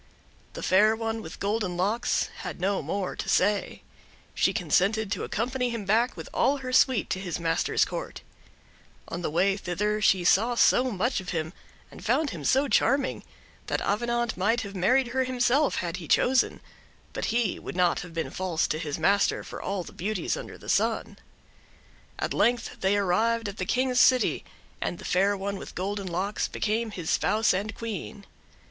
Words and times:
The 0.53 0.63
Fair 0.63 0.95
One 0.95 1.21
with 1.21 1.39
Golden 1.39 1.77
Locks 1.77 2.31
had 2.37 2.59
no 2.59 2.81
more 2.81 3.15
to 3.15 3.29
say. 3.29 3.83
She 4.33 4.51
consented 4.51 5.11
to 5.11 5.23
accompany 5.23 5.69
him 5.69 5.85
back, 5.85 6.17
with 6.17 6.27
all 6.33 6.57
her 6.57 6.73
suite, 6.73 7.07
to 7.11 7.19
his 7.19 7.39
master's 7.39 7.85
court. 7.85 8.23
On 9.09 9.21
the 9.21 9.29
way 9.29 9.55
thither 9.55 10.01
she 10.01 10.23
saw 10.23 10.55
so 10.55 10.85
much 10.89 11.19
of 11.19 11.29
him, 11.29 11.53
and 11.91 12.03
found 12.03 12.31
him 12.31 12.43
so 12.43 12.67
charming, 12.67 13.23
that 13.67 13.79
Avenant 13.81 14.35
might 14.35 14.61
have 14.61 14.73
married 14.75 15.09
her 15.09 15.23
himself 15.23 15.75
had 15.75 15.97
he 15.97 16.07
chosen; 16.07 16.61
but 17.13 17.25
he 17.25 17.59
would 17.59 17.75
not 17.75 17.99
have 17.99 18.11
been 18.15 18.31
false 18.31 18.65
to 18.69 18.79
his 18.79 18.97
master 18.97 19.43
for 19.43 19.61
all 19.61 19.83
the 19.83 19.93
beauties 19.93 20.35
under 20.35 20.57
the 20.57 20.67
sun. 20.67 21.19
At 22.17 22.33
length 22.33 22.77
they 22.79 22.97
arrived 22.97 23.47
at 23.47 23.57
the 23.57 23.65
King's 23.67 23.99
city, 23.99 24.43
and 24.81 24.97
the 24.97 25.05
Fair 25.05 25.37
One 25.37 25.57
with 25.57 25.75
Golden 25.75 26.07
Locks 26.07 26.47
became 26.47 26.89
his 26.89 27.11
spouse 27.11 27.53
and 27.53 27.75
Queen. 27.75 28.25